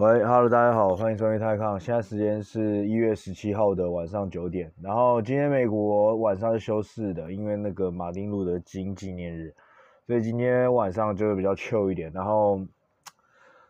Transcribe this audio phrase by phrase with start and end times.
[0.00, 1.78] 喂，Hello，大家好，欢迎收听泰康。
[1.78, 4.72] 现在时间是一月十七号的晚上九点。
[4.80, 9.54] 然后今天美国晚上是休市的，因为那个马丁路德金纪念日，
[10.06, 12.10] 所以今天晚上就会比较糗一点。
[12.14, 12.62] 然后，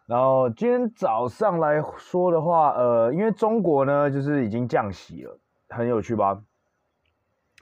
[0.07, 5.37] 然后今天早上来说的话，呃，因为中国呢就是已经降息了，
[5.71, 6.41] 很有趣吧？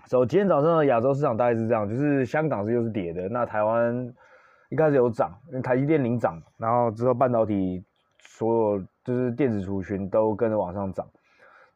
[0.04, 4.14] 所以今天早上的亚洲市场大概是这样，就是香港是又是跌的，那台湾
[4.68, 5.32] 一开始有涨，
[5.64, 7.82] 台积电领涨，然后之后半导体。
[8.20, 11.06] 所有就是电子族群都跟着往上涨，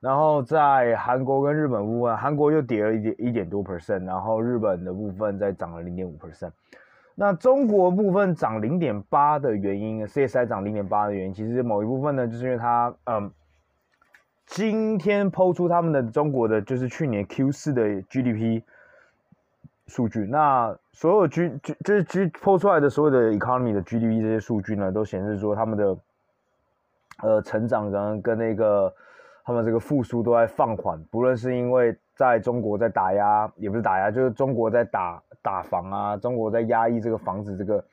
[0.00, 6.50] 然后在韩国跟日本部分，韩国又跌了一点一点多 percent，然后日本的部分再涨了零点五 percent。
[7.14, 13.30] 那中国部分涨零点八的原因，CSI 涨零点八的原因，其实某一部分呢，就是因为它嗯，
[14.46, 18.62] 今天抛出他们的中国的就是去年 Q 四的 GDP
[19.86, 25.96] 数据，那所有 G G 就是 G 抛出来的所有的 economy 的 GDP 这些数据呢，都显示说他们的。
[27.22, 28.92] 呃，成长跟跟那个
[29.44, 37.84] 他们这个复苏都在放缓，不论是因为在中国在打压，也不是打压，就是中国在打打房啊，中国在压抑这个房子这个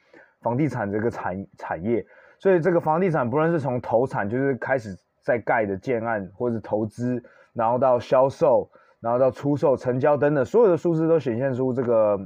[0.41, 2.03] 房地产这个产产业，
[2.39, 8.67] 所以这个房地产不论是从投产就是开始在盖的建案，或者是投资，然后到销售，
[8.99, 12.17] 然后到出售、成交等等，所有的数字都显现出这个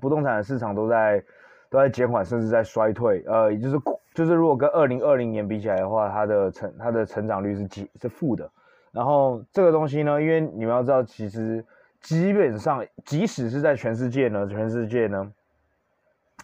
[0.00, 1.24] 不动产的市场都在
[1.70, 3.76] 都在减缓，甚至在衰退，呃，也就是。
[4.12, 8.50] 就是如果跟二零二零年比起来的话，它的成它的成长率是几是负的。
[8.90, 11.64] 然后这个东西呢，因为你们要知道，其实
[12.00, 15.32] 基本上即使是在全世界呢，全世界呢，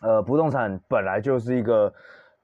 [0.00, 1.92] 呃，不动产本来就是一个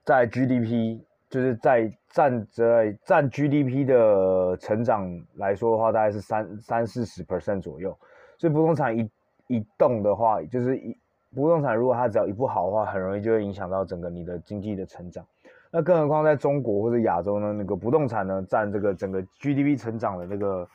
[0.04, 1.00] 在 GDP
[1.30, 7.96] 就是在占在占 GDP 的成长来说的话，大概是三三四十 percent 左右。
[8.38, 9.08] 所以不动产一
[9.46, 10.96] 一动的话，就是一。
[11.34, 15.24] 不动产如果它只要一不好的话，很容易就会影响到整个你的经济的成长。
[15.70, 20.68] 那更何况在中国或者亚洲呢，那个不动产呢占这个整个 GDP 成长的那个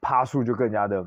[0.00, 1.04] 趴数就更加的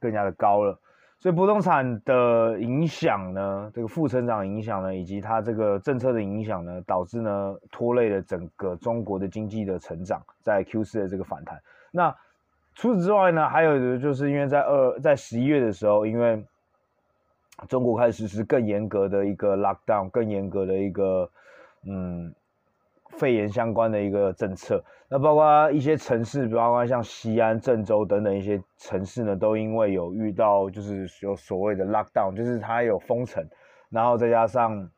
[0.00, 0.78] 更加的高了。
[1.18, 11.60] 所以不动产的影响呢，这个负成长影响呢，以及它这个政策的影响呢，导致呢拖累了整个中国的经济的成长，在 Q 四的这个反弹。
[11.90, 12.14] 那
[12.76, 16.40] 除此之外呢，还有的就是因为在二在十一月的时候，因为
[17.66, 21.28] 中国开始实施更严格的一个 lockdown，更严格的一个
[21.84, 22.32] 嗯
[23.10, 24.84] 肺炎相关的一个政策。
[25.10, 33.42] 那包括一些城市，包括像西安、郑州等等一些城市呢，都因为有遇到就是有所谓的 lockdown，就是它有封城，
[33.88, 34.88] 然后再加上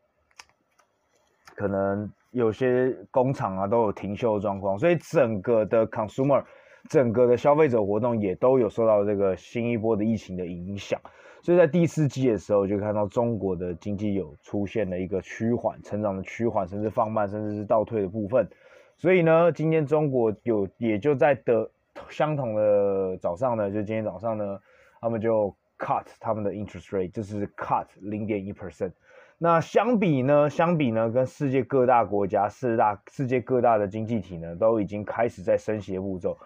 [1.55, 6.45] 可能有些工厂啊都有停休的状况，所以整个的 consumer，
[6.89, 11.01] 整个的消费者活动也都有受到这个新一波的疫情的影响。
[11.43, 18.47] 所以在第四季的时候，就看到中国的经济有出现了一个趋缓成长的趋缓，甚至放慢，甚至是倒退的部分。
[18.99, 21.71] 所以呢，今天中国有也就在的
[22.11, 24.61] 相同的早上呢，就今天早上呢，
[25.01, 28.93] 他们就 cut 他们的 interest rate，就是 cut 零点一 percent。
[29.39, 36.37] 那相比呢，相比呢，跟世界各大国家、四大世界各大的经济体呢，都已经开始在升息的步骤，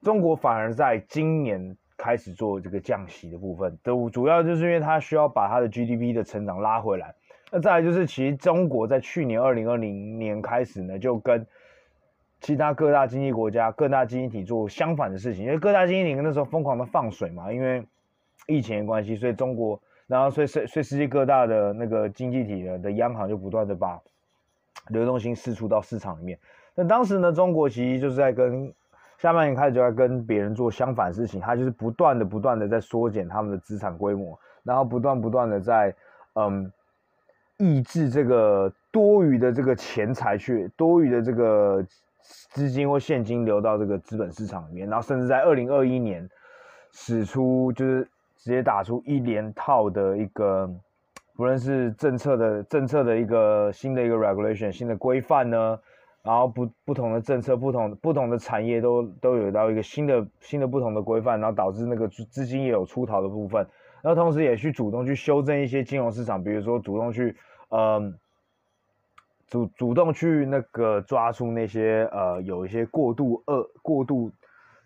[0.00, 1.76] 中国反而在今年。
[2.02, 7.14] 开始做这个降息的部分，都主要就是因为它需要把它的 GDP 的成长拉回来。
[7.52, 11.46] 那再来就是，其实中国在去年二零二零年开始呢，就跟
[12.40, 17.84] 其他各大经济国家、各大经济体做相反的事情，因为各大经济体那时候疯狂的放水嘛，因为
[18.46, 24.00] 疫情的关系，所以中国，然后所以世所以世界各大的那个经济体呢的央行就不断的把
[24.88, 26.38] 流动性释出到市场里面。
[26.74, 28.72] 那当时呢，中国其实就是在跟
[29.20, 35.94] 下半年开始就要跟别人做相反事情，他就是不断的、不断的在缩减他们的资产规模，然后不断、不断的在
[36.36, 36.72] 嗯
[37.58, 41.84] 抑制这个多余的这个钱财去多余的这个
[42.22, 46.26] 资金或现金流到这个资本市场里面，然后甚至在二零二一年
[46.90, 48.08] 使出就是
[48.38, 50.66] 直接打出一连套的一个
[51.36, 55.78] 不论是政策的政策的一个新的一个 regulation 新的规范呢。
[56.22, 63.66] 然后不不同的政策，不同不同的产业都都有到一个新的新的不同的规范，然后导致那个资金也有出逃的部分，
[64.02, 67.34] 然后同时也去主动去修正一些金融市场，比如说主动去
[67.70, 68.12] 呃
[69.46, 74.30] 主主动去那个抓出那些呃有一些过度恶过度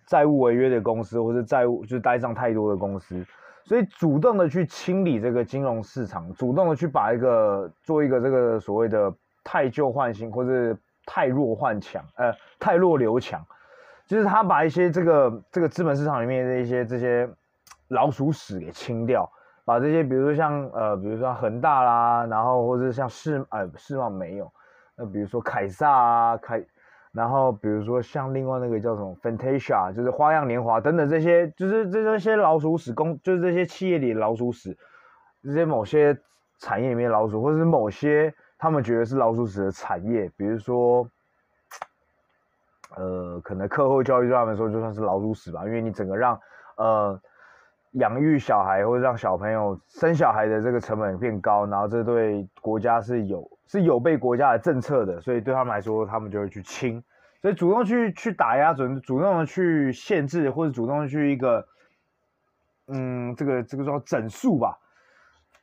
[0.07, 3.27] 债务违约的公司，或者债务就是呆账太多的公司，
[3.65, 13.45] 所以主动的去清理这个金融市场，主动的去把一个做一个这个所谓的太旧换新，或者太弱换强，呃，太弱留强，
[14.07, 17.29] 就是他把一些这个这个资本市场里面的一些这些
[17.89, 19.31] 老鼠屎给清掉，
[19.65, 24.51] 把这些比如说像呃，比如说恒大啦，然后或者像世呃世茂没有，
[24.97, 26.65] 那比如说凯撒啊，凯
[27.13, 34.77] 然后比如说像另外那个叫什么 Fantasia，就是花样年华等等这些，就是这这些老鼠屎公，就是这些企业里的老鼠屎，
[35.45, 36.19] 这些某些
[36.59, 41.09] 产业里面的老鼠，或者是某些他们觉得是老鼠屎的产业，比如说，
[42.97, 46.41] 呃，可能课后教育对他们来说就算是老鼠屎吧，因为你整个让
[46.77, 47.21] 呃
[47.93, 53.51] 养育小孩或者让小朋友生小孩的这个成本变高，然后这对国家是有。
[53.67, 57.03] 是有被国家的政策的，所以对他们来说，他们就会去清，
[57.41, 61.67] 所以主动去去打压，主主动的去限制，或者主动去一个，
[62.87, 64.79] 嗯，这个这个叫整数吧，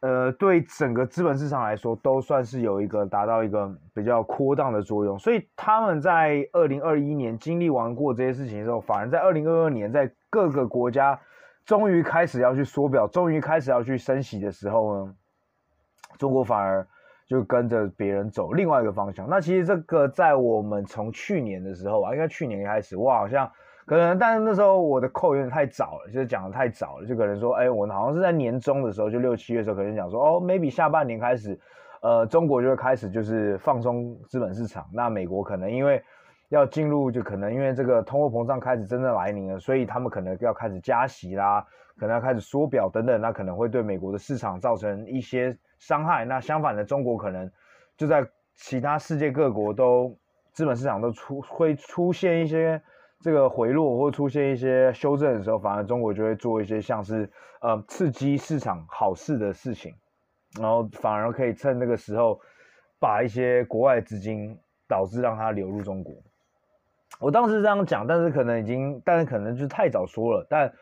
[0.01, 5.17] 呃，对整个资本市场来说，都算是有一个达到一个比较扩张的作用。
[5.17, 11.19] 所以他们在二零二一年经历完过这些事情之后，反而在二零二二年，在各个国家
[11.65, 15.15] 终于开始要去缩表，终于开始要去升息的时候呢，
[16.17, 16.85] 中国反而。
[17.27, 19.25] 就跟着别人走另外一个方向。
[19.29, 23.49] 那其实这个在我们从去年的时候啊，应该去年开始，我好像
[23.85, 31.59] 可能，但是那时候我的扣有点太早了，就是讲的太早了，就可能说，哎，我好像是在年中的时候，就六七月时候，可能讲说，哦，maybe 下半年开始，
[32.01, 34.85] 呃，中国就会开始就是放松资本市场。
[34.93, 36.03] 那美国可能因为
[36.49, 41.65] 要进入，就可能因为这个通货膨胀开始真正来临了，所以他们可能要开始加息啦，
[41.97, 45.57] 可能要开始缩表等等，那可能会对美国的市场造成一些。
[45.81, 46.23] 伤害。
[46.25, 47.49] 那相反的，中国可能
[47.97, 48.23] 就在
[48.53, 50.15] 其他世界各国都
[50.51, 52.79] 资本市场都出会出现一些
[53.21, 57.29] 这个回落或出现一些修正的时候，反而中国就会做一些像是
[57.61, 59.93] 呃刺激市场好事的事情，
[60.59, 62.39] 然后反而可以趁那个时候
[62.99, 64.57] 把一些国外资金
[64.87, 66.15] 导致让它流入中国。
[67.19, 70.47] 我当时这样讲，但是可能已经，但是可能就太早说了。
[70.49, 70.73] 但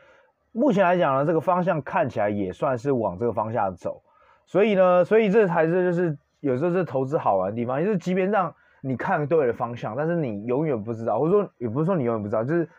[0.53, 4.01] 目前来讲呢，这个方向看起来也算是往这个方向走。
[4.45, 12.69] 所以呢，所以这才是就是有时候是投资好玩的地方，就是即便让你看对了方向，但是你永远不知道，或者说也不是说你永远不知道，就是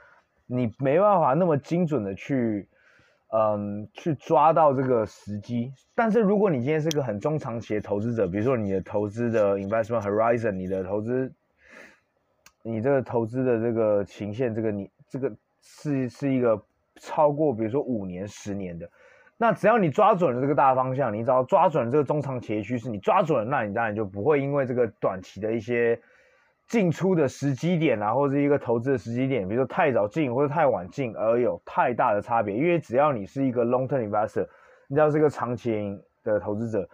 [0.46, 2.66] 你没办法那么精准的去，
[3.32, 5.72] 嗯，去抓到这个时机。
[5.94, 11.32] 但是如果你今天是个很中长期的投资者，比如说你的投资的 investment horizon，你的投资，
[12.62, 15.30] 你这个投资的这个情线，这个你这个
[15.60, 16.62] 是是一个
[16.96, 18.90] 超过比如说五年、十年的。
[19.42, 25.98] 那只要你抓准了这个大方向，你只要抓准了这个中长期的趋势，你抓准了，那你当然就不会因为这个短期的一些
[26.68, 32.54] 进出的时机点啊，或者是一个投资的时机点，比如说太早进或者太晚进而有太大的差别。
[32.54, 34.46] 因为只要你是一个 long term investor，
[34.88, 36.86] 你知道是个长期的投资者，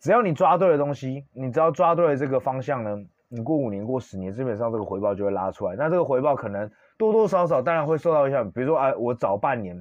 [0.00, 2.98] 只要你抓对了东西，你只要抓对了这个方向呢，
[3.28, 5.76] 你过五年、过十年，基本上这个回报就会拉出来。
[5.76, 9.80] 那这个回报可能多多少少当然会受到影响，比如说啊，我早半年。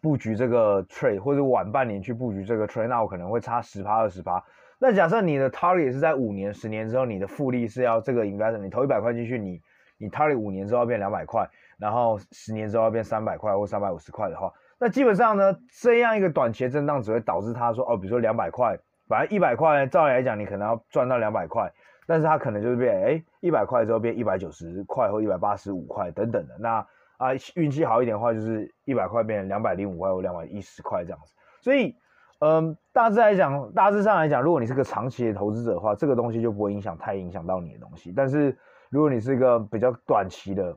[0.00, 4.42] 布局这个 trade 或者晚半年去布局这个 trade，那我可能会差十趴二十趴。
[4.78, 9.60] 那假设你的 target 是在五年、十年之后，你的复利是要这个 investment，你投一百块进去，你
[9.98, 11.48] 你 target 五年之后要变两百块，
[11.78, 18.78] 然后十年之后要变三百块或三百五十块的话，那基本上呢，这样一个短期的震荡只会导致他说哦，比如说两百块，
[19.08, 21.72] 反正一百块，照理来讲你可能要赚到两百块，
[22.06, 26.86] 但是他可能就是变哎一百块之后变一百九十块或一百八十五块等等的那。
[27.18, 31.34] 啊，运气好一点的话，就是一百块变成两百零五块或两百一十块这样子。
[31.60, 31.94] 所以，
[32.38, 38.12] 嗯，大致来讲，大致上来讲，如果你是个长期的投资者的话，这个东西就不会影响太影响到你的东西。
[38.16, 38.56] 但是，
[38.88, 40.74] 如果你是一个比较短期的，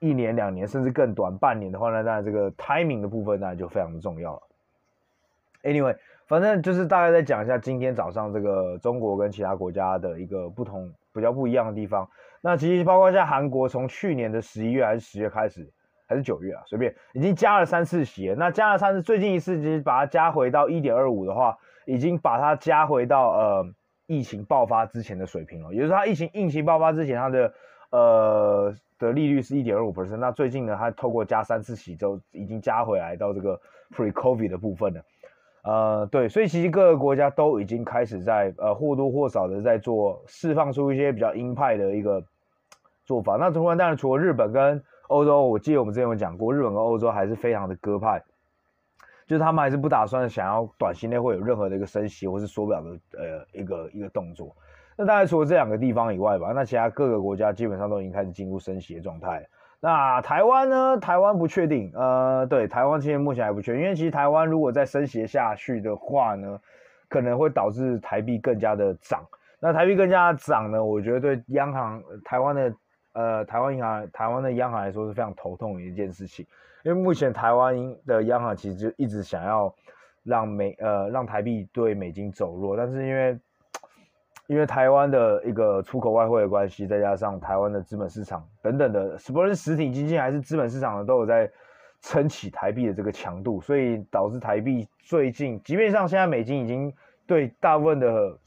[0.00, 4.42] 一年、两年甚至更短半年的话呢，那这个 timing 的部分那就非常的重要了。
[5.64, 12.08] Anyway，反正就是大概再讲一下今天早上这个中国跟其他国家的一个不同、比较不一样的地方。
[12.40, 15.68] 那其实包括像韩国，从去年的十一月还是十月开始，
[16.06, 18.32] 还是九月啊，随便已经加了三次息。
[18.38, 23.66] 那加了三次，最近一次其实把它加回到一点二五的话，已经把它加回到呃
[24.06, 25.72] 疫情爆发之前的水平了。
[25.72, 27.52] 也就是说，它疫情疫情爆发之前，它的
[27.90, 30.18] 呃的利率是一点二五 percent。
[30.18, 33.60] 那最近呢，它透过加三次息之后，已经加回来到这个
[33.96, 35.02] pre-COVID 的部分了。
[35.68, 42.24] 呃，对，所以其实各个国家都已经开始在呃或多或少的在做释放出一些比较鹰派的一个
[43.04, 43.36] 做法。
[43.36, 48.24] 那当然，当然除了日本跟欧洲，我记得我们之前有讲过，日本跟欧洲还是非常的鸽派，
[49.26, 54.56] 就是他们还是不打算想要短期内会有任何的一个升息或是缩表的呃一个一个动作。
[54.96, 59.46] 那当然除了这两个地方以外吧，那其他各个国家基本上都已经开始进入升息的状态。
[59.80, 60.98] 那台湾呢？
[60.98, 66.58] 台湾不确定，呃，对，台湾现在目前还不确定，因为其实台湾如果再升息下去的话呢，
[67.08, 69.24] 可能会导致台币更加的涨。
[69.60, 72.74] 那台币更加的涨呢，我觉得对央行、台湾的
[73.12, 76.44] 呃台湾银行、台湾的央行来说是非常头痛的一件事情，
[76.82, 79.72] 因为目前台湾的央行其实就一直想要
[80.24, 83.38] 让美呃让台币对美金走弱，但是因为
[84.48, 91.50] 因为台湾的一个出口外汇的关系，再加上台湾的资本市场等等的，不论是实体经济还是资本市场呢，都有在
[92.00, 96.90] 撑起台币的这个强度，所以导致台币最近，即便像现在美金已经
[97.26, 98.38] 对大部分的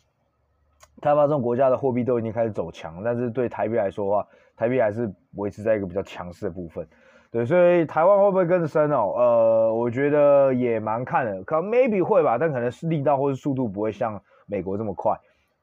[1.01, 4.27] 开发中国家的货币都已经开始走强，但是对台币来说的话，
[4.58, 6.88] 台币还是维持在一个比较强势的部分。
[7.29, 9.13] 对，所以台湾会不会跟着升哦？
[9.15, 15.15] 呃，我觉得也蛮看的，可能 maybe 会吧，但可能是力道或是速度不会像美国这么快。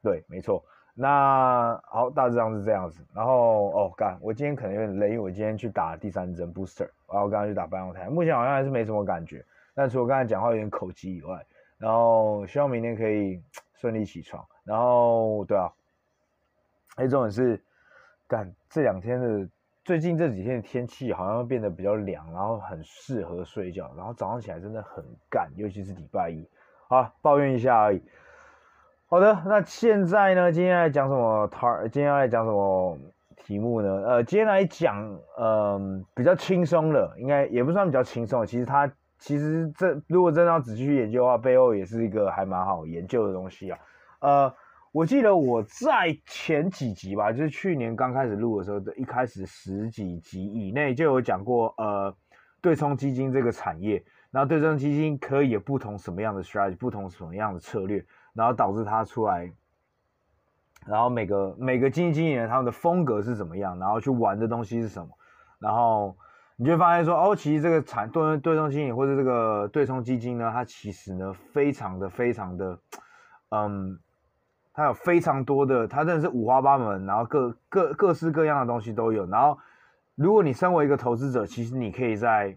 [0.03, 0.65] 对，没错。
[0.95, 3.05] 那好，大致上是这样子。
[3.15, 9.45] 然后哦，干，我今天可能有点累，因为我今天去打第三针 booster，然后我刚刚去打半导体，目前好像还是没什么感觉。
[9.75, 11.47] 但除了刚才讲话有点口急以外，
[11.79, 13.41] 然后希望明天可以
[13.75, 14.45] 顺利起床。
[14.65, 15.71] 然后对啊，
[16.97, 17.63] 还有重点是，
[18.27, 19.49] 干这两天的
[19.85, 26.45] 最近这几天的天气好像变得比较凉，然后很适合睡觉，然后早上起来真的很干，尤其是礼拜一。
[26.89, 28.03] 好，抱怨一下而已。
[29.11, 30.53] 好的，那现在呢？
[30.53, 31.49] 今天来讲什么？
[31.51, 32.99] 他今天要来讲什么
[33.37, 33.89] 题目呢？
[34.05, 38.45] 呃，今天来讲，嗯、比较轻松的，应该也不算比较轻松。
[38.45, 38.87] 其实它
[39.19, 43.79] 其实这如果真的要仔细去研究的话，背后也是一个还蛮好研究的东西啊。
[44.21, 44.55] 呃，
[44.93, 52.15] 我记得我在前几集吧，就是去年刚开始录的时候的一开始十几集以内就有讲过，呃，
[52.61, 58.05] 对冲基金这个产业，然后对冲基金可以有不同什么样的 strategy，不同什么样的策略。
[58.39, 59.53] 然后导致他出来，
[60.87, 65.09] 然后每个每个基金经理人他们的风格是怎么样，然后去玩的东西是什么，
[65.59, 66.17] 然后
[66.55, 72.79] 你就发现说，哦，其实这个产对对冲基金或者这个对冲基金呢，它其实呢非常的非常的，
[73.49, 73.99] 嗯，
[74.73, 79.27] 它有非常多的，它真的是五花八门，然后各各各式各样的东西都有。
[79.27, 79.59] 然后
[80.15, 82.57] 如果你身为一个投资者，其实你可以在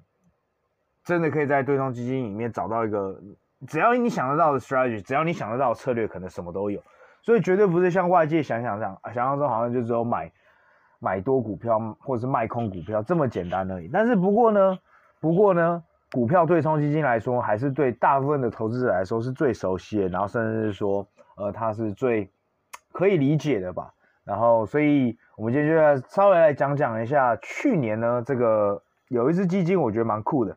[1.03, 3.19] 真的可以在对冲基金里面找到一个。
[3.67, 6.81] 只要你想得到的 strategy，只要你想得到的策略，可能什么都有，
[7.21, 10.31] 所以绝对不是像外界想想这样，想象中好像就只有买
[10.99, 13.89] 买多股票或者是卖空股票这么简单而已。
[13.91, 14.79] 但是不过呢，
[15.19, 22.29] 不过呢，股票对冲基金来说，还是对大部分的投资者来说是最熟悉的，然后甚至是说，呃，它是最
[22.91, 23.93] 可以理解的吧。
[24.23, 30.55] 然后，所以我们今天就来稍微来讲讲一下，去年呢，这个有一只基金，我觉得蛮酷的。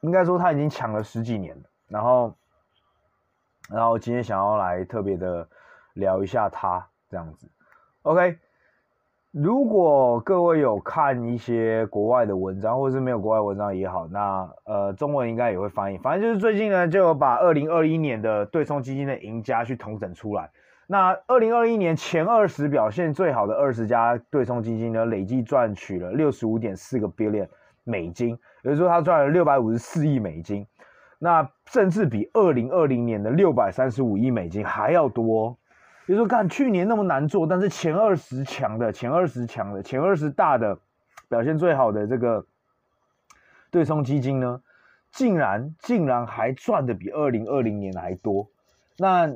[0.00, 2.34] 应该说他已经抢了十几年了，然后，
[3.70, 5.48] 然后今天想要来特别的
[5.94, 7.48] 聊一下他这样子
[8.02, 8.38] ，OK。
[9.30, 15.98] 如果各位有看一些国外的文章，或者是没有国外文章也好，那呃中文应该也会翻译。
[15.98, 20.50] 反正就是最近呢，就有把二零二一年的对冲基金的赢家去统整出来。
[20.86, 27.46] 那二零二一年前二十表现最好的二十家对冲基金呢，累计赚取了六十五点四个 billion
[27.88, 28.38] 美金。
[28.62, 30.66] 也就是说，他赚了六百五十四亿美金，
[31.18, 35.56] 那甚至比二零二零年的六百三十五亿美金还要多。
[36.06, 40.78] 比如说，看去年那么难做，但是前二十强的、前二十强的、前二十大的
[41.28, 42.46] 表现最好的这个
[43.70, 44.60] 对冲基金呢，
[45.12, 48.48] 竟然竟然还赚的比二零二零年还多。
[48.96, 49.30] 那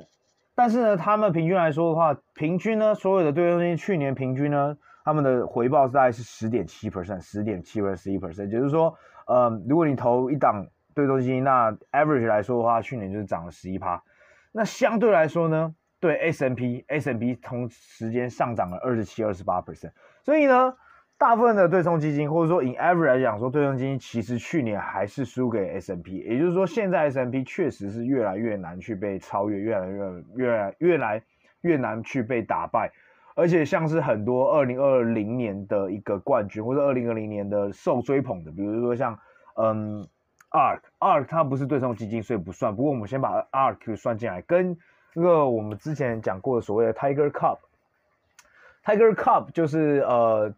[0.55, 8.97] 但是呢，他们平均来说的话，平均呢，所有的对冲基金去年平均呢，他们的回报大概是十点七 percent，十点七 percent，十一 percent，就是说。
[9.25, 10.67] 嗯，如果你投一档
[10.97, 14.03] 对冲基金，那 average 来说的话，去年就是涨了十一趴。
[14.51, 19.93] 那相对来说呢，对 S&P，S&P 同时间上涨了二十七、二十八 percent。
[20.25, 20.75] 所以呢，
[21.17, 26.17] 大部分的对冲基金，或者说以 average 来讲，说对冲基金其实去年还是输给 S&P。
[26.17, 31.23] 也就是说，现在 S&P 确实是越来越难去被超越，越来越越来越来
[31.61, 32.91] 越难去被打败。
[33.35, 39.19] 而且像是很多二零二零年的一个冠军，或者二零二零年的受追捧的，比如说像
[39.57, 40.07] 嗯
[40.51, 42.77] ARK，ARK 它不是对冲基金，所以不算。
[42.77, 44.77] 不过我们先把 ARK 算进来，跟
[45.15, 50.53] 那个我们之前讲过的所谓的 Tiger Cup，Tiger Cup 就是呃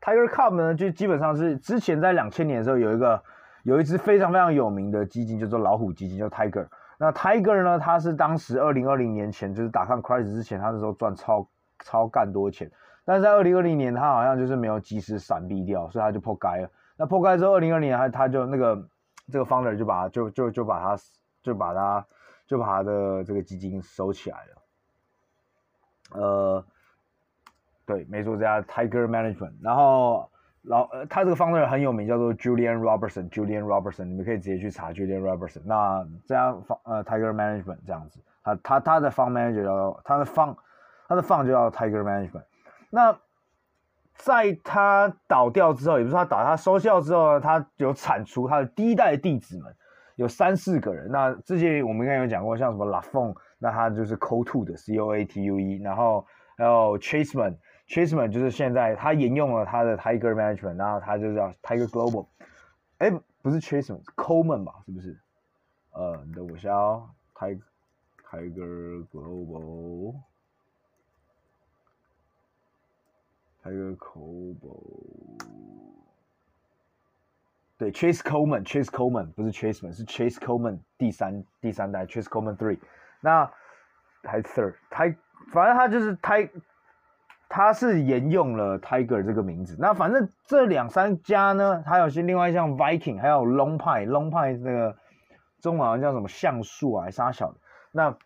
[0.00, 3.20] Tiger Cup 呢，就基本上是之前在两千年的时候有一个
[3.64, 6.68] 有一支非常非常有名的基金，叫做老虎基金，叫 Tiger。
[6.96, 11.48] 那 Tiger 呢，它是当时二零二零年前就是打抗 crisis 之前，它那时候赚超。
[11.84, 12.70] 超干多钱，
[13.04, 16.70] 但是在二零二零年，他好像就是没有及时闪避掉，所以他就破盖了。
[16.96, 18.86] 那破盖之后，二零二零年他他就那个
[19.32, 21.02] 这个 founder 就把他就就就把他
[21.42, 22.06] 就把他
[22.46, 26.20] 就把他的这个基金收起来了。
[26.20, 26.64] 呃，
[27.86, 29.54] 对，没错，这家 Tiger Management。
[29.62, 30.30] 然后
[30.62, 33.30] 老呃，他这个 founder 很有名，叫做 Julian Robertson。
[33.30, 35.62] Julian Robertson，你们可以直接去查 Julian Robertson。
[35.64, 40.54] 那这样方呃 Tiger Management 这样子，他他他的 fund manager 叫他的 fund。
[41.10, 42.44] 他的 fund 就叫 Tiger Management。
[42.88, 43.18] 那
[44.14, 49.74] 在他倒掉之后，也不是他倒，他收效之后呢，他有产出他的第一代弟子们，
[50.14, 51.10] 有三四个人。
[51.10, 56.24] 那之前我们应该有讲过，像什么 LaFon，那他就是 co to 的 C O A T U E，然后
[56.56, 62.28] 还有 Chaseman，Chaseman 就是现在他沿用了他的 Tiger Management，然后他就叫 Tiger Global。
[62.98, 63.10] 哎，
[63.42, 64.74] 不是 Chaseman，Coleman 吧？
[64.86, 65.18] 是不是？
[65.90, 67.62] 呃，等我一下哦，Tiger
[68.30, 70.14] Tiger Global。
[73.62, 74.82] Tiger Global，
[77.76, 82.78] 对，Chase Coleman，Chase Coleman 不是 Chaseman，是 Chase Coleman 第三第三代 Chase Coleman Three，
[83.20, 83.50] 那
[84.22, 85.04] 还 Third，他
[85.52, 86.36] 反正他就是他，
[87.48, 89.76] 他是沿用了 Tiger 这个名字。
[89.78, 94.96] 那反正这两三家呢，还有些另外像 Viking，还有 Long Pine，Long Pine 那个
[95.60, 97.58] 中文好像叫什么橡树啊，还是啥小的。
[97.92, 98.16] 那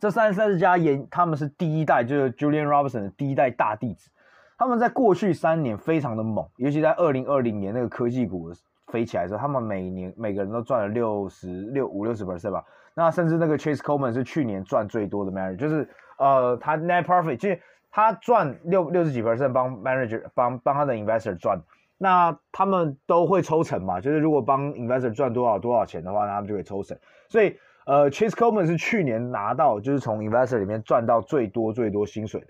[0.00, 4.10] 这三三十家沿，他们是第一代，就是 Julian Robertson 的第一代大弟子。
[4.58, 8.50] 他们在过去三年非常的猛，尤其在二零二零年那个科技股
[8.88, 12.64] 飞起来的时候，他们每年每个人都赚了六十六五六十 percent 吧。
[12.92, 15.88] 那甚至那个 Chase Coleman 是去年赚最多的 manager，就是
[16.18, 17.60] 呃他 net profit，就是
[17.92, 21.60] 他赚六六十几 percent 帮 manager 帮帮他的 investor 赚。
[21.96, 26.98] 那他们都会抽成嘛，就是如果帮 investor 赚多少多少钱的话，那他们就会抽成。
[27.28, 32.48] 所以呃 Chase Coleman 是去年拿到就是从 investor 里面赚到最多最多薪水的。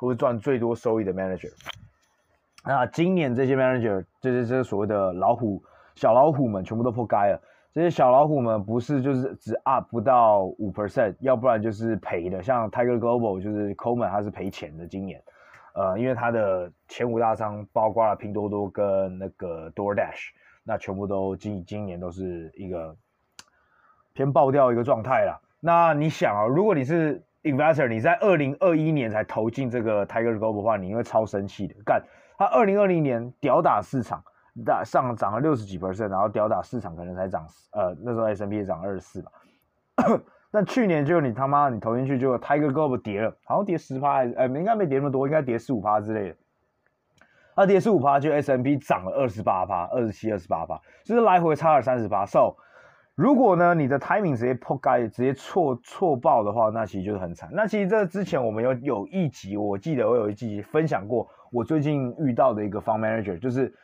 [0.00, 1.52] 或是赚最多收益的 manager，
[2.64, 5.62] 那今年这些 manager 这些这些所谓的老虎、
[5.94, 7.42] 小老虎们全部都破街了。
[7.74, 12.42] 这些小老虎们不是就是只 up 不到五 percent，要不然就是赔的。
[12.42, 14.86] 像 Tiger Global 就是 Coleman，他是赔钱的。
[14.86, 15.22] 今年，
[15.74, 20.30] 呃，因为他的前五大仓包括了拼多多跟那个 DoorDash，
[20.64, 22.96] 那全部都今今年都是一个
[24.14, 25.40] 偏爆掉一个状态了。
[25.60, 31.74] 那你想啊，如果你是 Investor，你在二零二一年才投进这个 Tiger Global 的话，你会超生气的。
[31.84, 32.02] 干，
[32.36, 34.22] 他二零二零年屌打市场，
[34.64, 39.30] 大上涨了六十几 percent，然后屌打市场可能才涨，呃，那时候 S&P 涨二十四吧。
[40.52, 46.36] 但去年就你他妈你投进去，就 Tiger Global 跌了，好像跌十趴，呃，应该没跌那么多，应该跌十五趴之类的。
[47.56, 52.26] 他跌十五趴，就 S&P 涨了二十八趴，二十七、二十八趴，就是来回差了三十趴。
[52.26, 52.56] So
[53.14, 57.50] 如果呢，你的 timing 直接破盖，直接错错爆的话，那其实就是很惨。
[57.52, 63.74] 那其实这之前我们有有一集，我记得我有一集分享过，我最近遇到的一个 fund manager，就是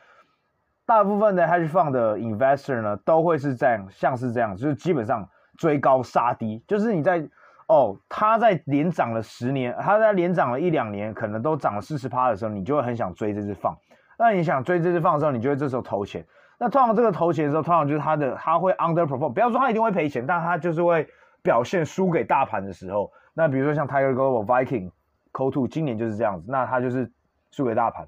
[0.87, 7.23] 大部分的 hedge fund 的 investor 呢，都会是这样，像是这样，就是基本上追高杀低，就是你在
[7.67, 13.77] 哦，他在连涨了十年，他在连涨了一两年，可能都涨了四十趴的时候，你就会很想追这只放。
[14.17, 16.25] 那你想追这只放的时候，你就会这时候投钱。
[16.59, 21.07] 那通常这个投钱的时候，通常就是他的他会 underperform，不要说他一定会赔钱，但他就是会
[21.43, 23.11] 表现输给大盘的时候。
[23.33, 24.91] 那比如说像 Tiger Global、Viking、
[25.31, 27.11] Kotu，今年就是这样子，那他就是
[27.51, 28.07] 输给大盘。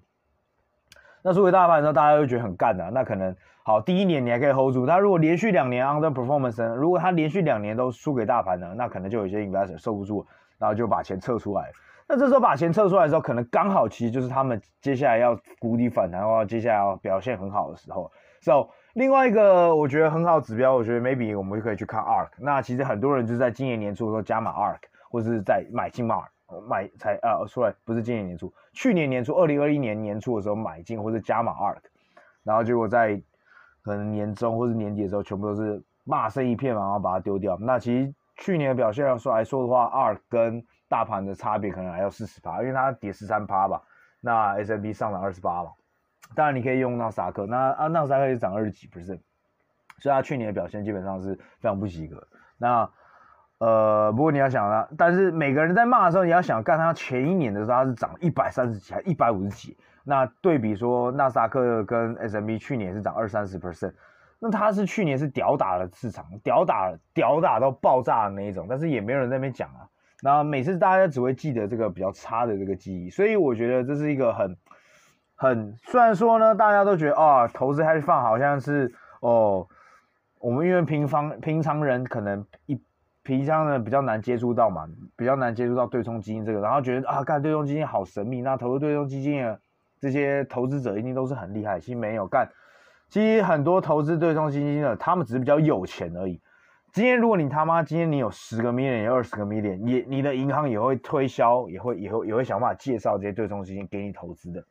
[1.22, 2.90] 那输给大盘的时候，大家会觉得很干的、啊。
[2.92, 10.26] 那可能好，第一年你还可以 hold 住，他如果连续两年 underperformance，如果他连续两年都输给大盘呢，那可能就有些 investor 受不住，
[10.58, 11.72] 然后就把钱撤出来。
[12.08, 18.12] 那这时候把钱撤出来的时候，可能刚好其实就是他们接下来要谷底反弹，或者接下来要表现很好的时候。
[18.42, 22.30] So，另外一个我觉得很好指标，我觉得 maybe 我们就可以去看 ARK。
[22.38, 26.28] 那其实很多人就是在今年年初的时候加码 ARK，或是在买进 ARK，
[26.68, 31.82] 买才呃出来不是今年年初，去年年初，二零二一年年初的时候买进或者加码 ARK，
[32.44, 33.22] 然后结果在
[33.84, 37.58] 可能年中或是年底的时候，全部都是骂声一片，然后把它丢掉。
[37.60, 43.82] 那其实去年的表现上说来说的话，ARK 跟大盘的差别可能还要四十趴，因为它跌十三趴吧，
[44.22, 45.72] 那 S&P 上涨二十八嘛。
[46.36, 49.20] 当然，你可以用纳斯达克，那啊纳斯达克也涨二十几 percent，
[49.98, 52.28] 所以它去年的表现基本上是非常不及格。
[52.58, 52.90] 那
[53.58, 59.76] 呃，不过你要想啊，但是每个人在骂的时候，你要想，干它前一年的时候它是涨一百三十几，还一百五十几。
[60.04, 63.94] 那对比说纳斯达克跟 SMB 去年是涨二三十 percent，
[64.40, 69.90] 那它是去年是屌打了市场，屌打屌打到爆炸的那一种，但是也没有人在那边讲啊。
[70.22, 74.56] 那每次大家只会记得这个比较差的这个记忆，所以我觉得这是一个很。
[75.42, 79.66] 很，虽然说呢，大家都觉得啊、投资 hedge fund 好像是哦，
[80.38, 82.78] 我们因为平方平常人可能一
[83.24, 89.58] 平常人比较难接触到嘛，比较难接触到对冲基金这个，然后觉得啊，干对冲基金好神秘，那投资对冲基金的
[89.98, 92.46] 这些投资者一定都是很厉害，其实没有干，
[93.08, 96.42] 其实很多投资对冲基金的，他们只是比较有钱而已。
[96.92, 104.62] 今天如果你他妈今天你有十个 million，有二十个 million，你你的银行也会推销，也会也会也会想办法介绍这些对冲基金给你投资的。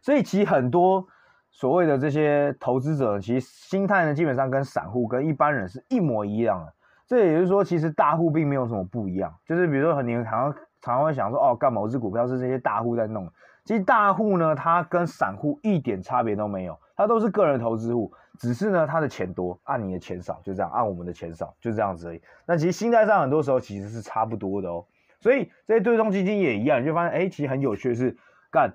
[0.00, 1.06] 所以其实很多
[1.50, 6.72] 所谓的这些投资者，其实心态呢，基本上跟散户跟一般人是一模一样的。
[7.06, 9.34] 这也就是说，其实大户并没有什么不一样。
[9.44, 13.28] 就是比如说，你好像常常会想说，哦，干某只股票是这些大户在弄。
[13.64, 18.12] 其实大户呢，他跟散户一点差别都没有，他都是个人投资户。
[18.38, 22.22] 只是呢，他的钱多，按你的钱少，就这样，按我们的钱少，就这样子而已。
[22.46, 24.86] 那其实心态上很多时候其实是差不多的哦。
[25.20, 28.16] 所以这些对冲基金也一样，你就发现，哎，其实很有趣的是，
[28.50, 28.72] 干，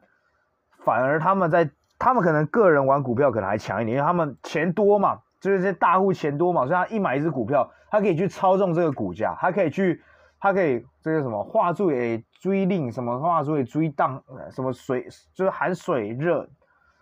[0.85, 1.69] 反而他们在，
[1.99, 10.01] 他们可能个人玩股票可能还强一点，因为他们钱多嘛，就是这些大户钱多嘛，所以他一买一只股票，他可以去操纵这个股价，他可以去，
[10.39, 16.47] 他可以这个什么画注诶追令，什么画注诶追档，什么水就是含水热，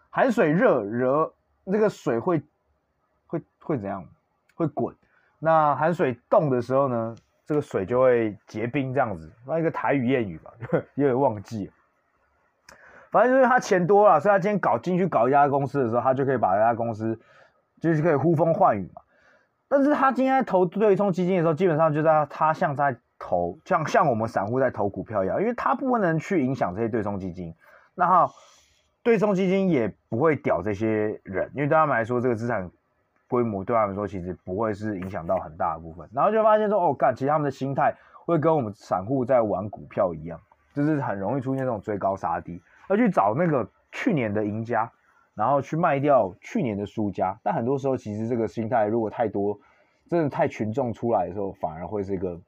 [0.09, 1.33] 含水热热，
[1.65, 2.41] 那个水会
[3.27, 4.03] 会会怎样？
[4.55, 4.95] 会滚。
[5.39, 7.15] 那含水冻的时候呢？
[7.45, 10.49] 这个水就会结冰，这样子，那一个台语谚语吧，
[10.95, 11.73] 有点忘记了。
[13.13, 17.17] 反正就是他钱多了，所以他今天搞进去搞一家公司的时候，他就可以把这家公司
[17.79, 19.01] 就是可以呼风唤雨嘛。
[19.69, 27.55] 但是他今天投对冲基金的时候，基本上就在他像在投，像像我们散户在投股票一样，因为他不能去影响这些对冲基金，
[27.95, 28.27] 那
[29.03, 32.69] 对冲基金也不会屌这些人，因为对他们来说，这个资产。
[33.29, 37.95] 规模对他们说其实不会是影响到很大的部分，然后就发现说哦干，其实他们的心态
[38.27, 40.39] 会跟我们散户在玩股票一样，
[40.75, 44.91] 就是很容易出现这种追高杀低，要去找那个去年的赢家，
[45.35, 47.39] 然后去卖掉去年的输家。
[47.43, 49.59] 但很多时候其实这个心态如果太多，
[50.09, 52.39] 真的太群众出来的时候，反而会是一个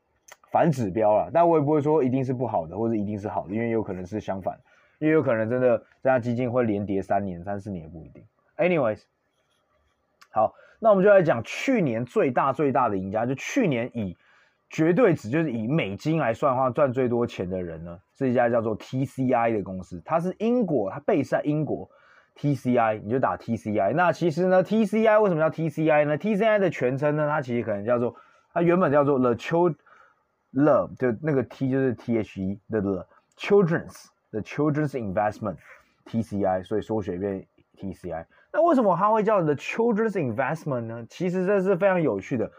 [0.51, 1.29] 反指标了。
[1.33, 4.59] 但我也不会说一定是不好的，或者一定是好的，因为有可能是相反，
[4.99, 8.23] 因为有可能真的这家基金会连跌三年、三四年也不一定。
[8.57, 9.03] Anyways，
[10.31, 10.53] 好。
[10.77, 14.17] 那我们就来讲去年最大最大的赢家，就去年以
[14.69, 21.89] 绝对值，就是以美金来算的话，赚最多钱的人呢，是一家叫做 TCI 的公司，它是英国，它 base 在英国
[22.35, 23.93] ，TCI 你就打 TCI。
[23.93, 28.15] 那其实呢，TCI 为什么叫 TCI 呢？TCI 的全称呢，它其实可能叫做，
[28.53, 29.75] 它原本叫做 The Child
[30.53, 35.57] Love，就那个 T 就是 T H E 的 The Children's The Children's Investment
[36.05, 37.45] TCI，所以缩写变
[37.77, 38.25] TCI。
[38.51, 41.05] 那为什么它会叫 The Children's Investment 呢？
[41.09, 42.51] 其实这是非常有趣的。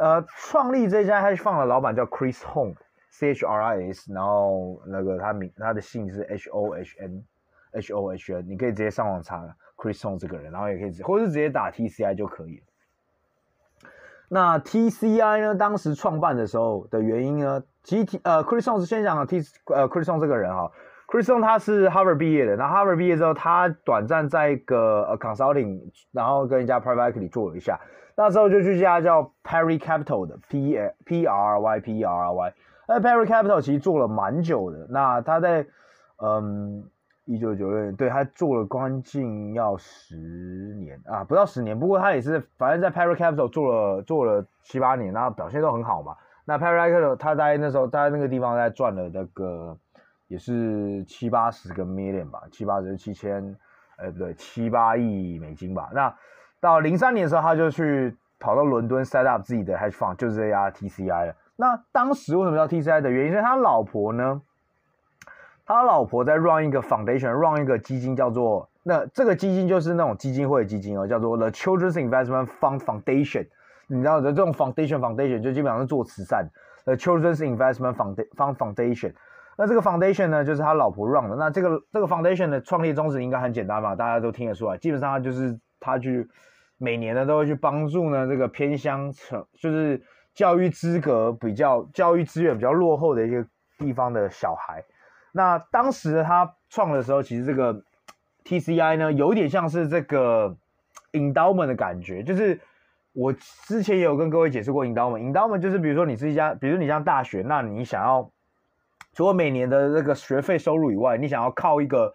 [0.00, 6.96] 呃，创立这家 h e d g 的老板叫 Chris Hong，C H R I S，然后那个他名他的姓是 H O H
[6.98, 12.62] N，H O H N，你可以直接上网查 Chris Hong 这个人，然后也可以直，或是直接打 T C I 就可以。
[14.30, 20.72] 那 T C I 呢，当时创办的时候的原因呢，其实呃 Chris Hohn 是先讲 T 呃 Chris Hong 这个人哈。
[21.10, 25.80] Chris Hohn 他是 Harvard 毕业的，然后 Harvard 毕业之后，他短暂在一个呃 consulting，
[26.12, 27.80] 然后跟一家 private equity 做了一下，
[28.16, 32.54] 那时候就去一家叫 Perry Capital 的 P P R Y P R Y，
[32.86, 35.66] 那 Perry Capital 其实做了蛮久的，那他在
[36.22, 36.84] 嗯
[37.24, 46.14] 一九九六年，对他做了将近要十年啊，不到十年，不过他也是反正在 Perry Capital 做了做了七八年，然后表现都很好嘛。
[46.44, 49.76] 那 Perry Capital 他在那时候在那个地方在赚了那个。
[50.30, 53.44] 也是七八十个 million 吧，七八十七千，
[53.96, 55.90] 哎不对，七八亿美金吧。
[55.92, 56.14] 那
[56.60, 61.34] 到零三年的时候，他就去跑到伦敦 set up 自己的 hedge fund，就是这家 TCI 了。
[61.56, 64.40] 那当时为什么叫 TCI 的原因，是他老婆呢，
[65.66, 73.48] 他老婆在 run 一个 foundation，run 一个基金叫做，那这个基金就是那种基金会的基金哦，叫做 The Children's Investment Fund Foundation。
[73.88, 76.48] 你知道的，这种 foundation foundation 就基本上是做慈善
[76.84, 79.12] ，The Children's Investment Fund Foundation。
[79.60, 81.36] 那这个 foundation 呢，就是他老婆 run 的。
[81.36, 83.94] 那这个这个 foundation 的创立宗旨应该很简单吧？
[83.94, 84.78] 大家都听得出来。
[84.78, 86.26] 基本上就是他去
[86.78, 93.44] 每年呢都会去帮助呢这个偏乡城，就是教育资格比较、教育资源比较落后的一些
[93.76, 94.82] 地方的小孩。
[95.30, 97.84] 那当时他创的时候，其实这个
[98.44, 100.56] TCI 呢有点像是这个
[101.12, 102.58] endowment 的感觉，就是
[103.12, 108.30] 我之前也有跟各位解释过 endowment，endowment 就是比如说你是一家，比如你像大学，那你想要。
[109.12, 112.14] 除了每年的那个学费收入以外，你想要靠一个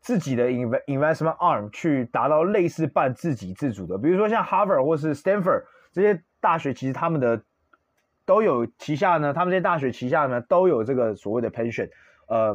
[0.00, 7.42] 自己的 investment arm 去达到类似半自给自足的，比如说像 Harvard 或是 Stanford 这些大学，其实他们的
[8.24, 11.88] 都有旗下呢，他们这些大学旗下呢都有这个所谓的 pension，
[12.28, 12.54] 呃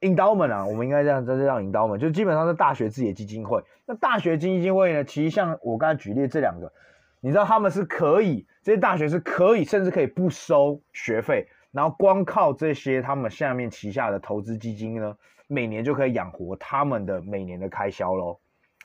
[0.00, 3.62] ，endowment 啊，我们应该这样，这是叫 endowment，就基本上是大学自己的基金会。
[3.86, 6.72] 那大学基金会呢，其实像我刚才举例这两个，
[7.20, 11.48] 你知道他们是可以，这些大学是可以，甚至可以不收学费。
[11.78, 18.36] 然后光靠这些他们下面旗下的投资基金呢，每年就可以养活他们的每年的开销喽，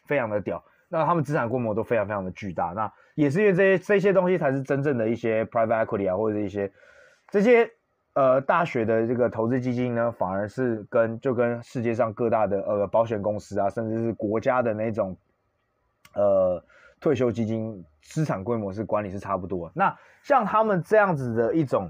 [0.06, 0.64] 非常的屌。
[0.90, 2.66] 那他们资产规模都非常非常的巨大。
[2.76, 6.72] 那也是因为这些这些东西才是真正的一些 private equity 啊，或者一些
[7.32, 7.68] 这些
[8.14, 15.18] 呃大学的这个投资基金呢，反而是跟就跟世界上各大的呃保险公司啊，甚至是国家的那种
[16.14, 16.64] 呃
[17.00, 19.72] 退休基金资产规模是管理是差不多。
[19.74, 21.90] 那像他们这样子的一种。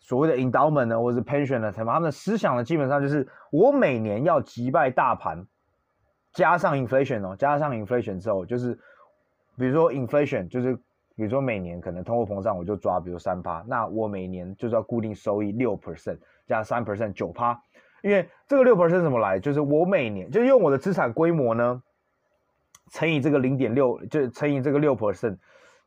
[0.00, 5.46] 所谓的 endowment 呢，或者是 pension 呢，他们的思想呢，基本上就是我每年要击败大盘，
[6.32, 8.76] 加上 inflation 哦，加上 inflation 之后，就是
[9.56, 10.74] 比如说 inflation 就是
[11.14, 17.60] 比如说每年可能通货膨胀我就抓比如三趴，那我每年就是要固定收益六 percent 加三 percent 九趴，
[18.02, 19.38] 因为这个六 percent 怎么来？
[19.38, 21.82] 就是我每年就用我的资产规模呢
[22.90, 25.36] 乘以这个零点六，就乘以这个六 percent，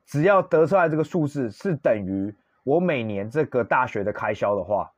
[0.05, 4.91] 只要得出来这个数字是等于我每年这个大学的开销的话，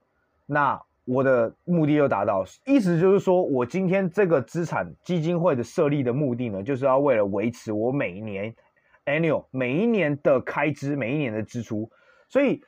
[0.45, 0.81] 那。
[1.07, 8.51] 我的目的就达到，意思就是说，我今天这个资产基金会的设立的目的呢，就是要为了维持我每一年
[9.05, 11.87] annual 每一年的开支，每一年的支出，
[12.27, 12.59] 所以，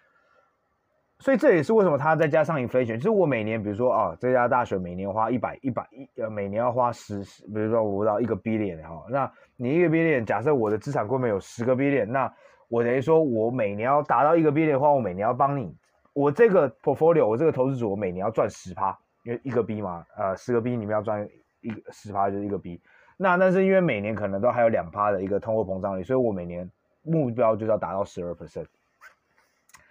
[1.18, 12.32] 所以这也是为什么它再加上 inflation，就是我每年，比如说啊，这家大学每年花一百一百一呃，每年要花十十，比如说我不知道一个 billion 哈，那你一个 billion，假设我的资产规模有十个 billion，那
[12.68, 15.74] 我等于说我每年要达到一个 B 的话，我每年要帮你。
[16.14, 21.28] 我这个 portfolio，我这个投资组，我每年要赚十趴，因为一个 B 嘛，呃，十个 B 你们要赚
[21.62, 22.82] 一个十趴就是一个 B。
[23.16, 26.70] 那但是因为每年可能都还有两趴的一个通货膨胀率，所以我每年
[27.04, 28.66] 目标就是要达到十二 percent，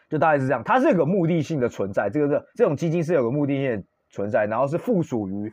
[0.09, 0.63] 就大概是这样。
[0.65, 5.53] 它是有个目的性的存在，这个这这种基金是有个目的性的存在，然后是附属于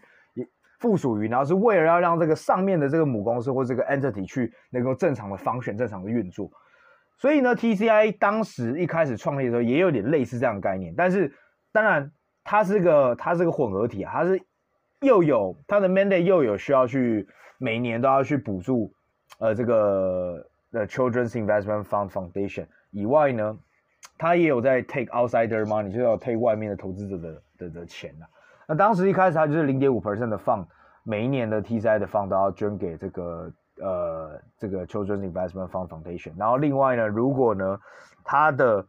[0.80, 6.52] 附属于，然后是为了要让这个上面的这个母公司或这个 entity 去能够正常的 function，正常的运作。
[7.17, 11.34] 所以呢，TCI 当时一开始创立的时候也有点类似这样的概念，但是
[11.71, 12.12] 当然
[12.43, 14.41] 它是个它是个混合体啊，它是
[14.99, 17.26] 又有它的 mandate 又有需要去
[17.58, 18.93] 每年都要去补助
[19.39, 23.58] 呃这个的 Children's Investment Fund Foundation 以外呢，
[24.17, 28.28] 它也有在 take outsider money，就要 take 外面的投资者的的的钱啊。
[28.67, 30.65] 那当时一开始它就是零点五 percent 的 fund，
[31.04, 33.49] 每一年的 TCI 的 fund 都要捐给这个。
[33.84, 37.78] 呃，这个 Children's Investment Fund Foundation，然后另外呢，如果呢，
[38.24, 38.86] 它的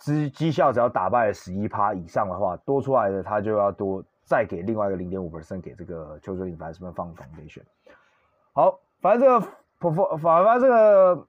[0.00, 7.62] 绩绩效只要打败了十一趴以上的话，多出来的他就要多再给另外一个零点五 percent 给这个 Children's Investment Fund Foundation。
[8.54, 9.46] 好，反正这个
[9.78, 11.26] perform，反正这个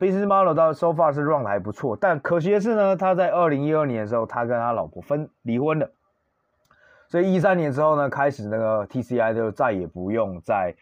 [0.00, 5.90] business model 到 so far 是 run 的还不错，但可惜的是呢，他在二零一二年的时候，他跟他老婆分离婚了，
[7.08, 10.74] 所以一三年之后呢，开始那个 TCI 就再也不用再。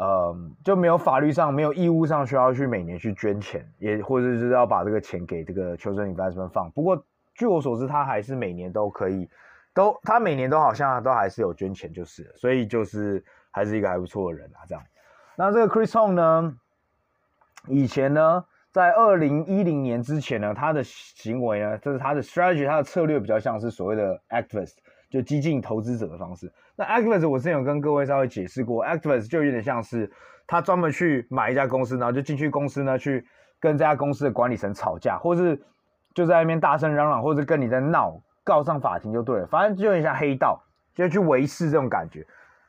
[0.00, 0.34] 呃，
[0.64, 6.70] 就没有法律上没有义务上需要去每年去捐钱，也或者是要把这个钱给这个 Children Investment Fund。
[6.70, 9.28] 不过据我所知，他还是每年都可以，
[9.74, 14.64] 都他每年都好像都还是有捐钱就是，所以就是还是一个还不错的人啊。
[14.66, 14.82] 这样，
[15.36, 16.56] 那这个 Chris Hong 呢，
[17.66, 24.76] 以前呢，在二零一零年之前呢，他的行为呢，就是他的 strategy，他的策略比较像是所谓的 activist。
[25.10, 26.50] 就激进投资者的方式。
[26.76, 30.10] 那 activist 我之前有跟各位稍微解释过，activist 就有点像是
[30.46, 33.26] 他专门去买一家公司，然后就进去公司呢，去
[33.58, 35.60] 跟这家公司的管理层吵架，或是
[36.14, 39.46] 就在那边大声嚷嚷，或者跟你在闹，告上法庭就对了。
[39.48, 40.62] 反正就有点像黑道，
[40.94, 42.20] 就去维持这种感觉。